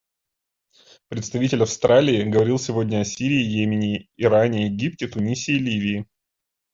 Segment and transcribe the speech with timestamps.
[1.09, 6.07] Представитель Австралии говорил сегодня о Сирии, Йемене, Иране, Египте, Тунисе и Ливии.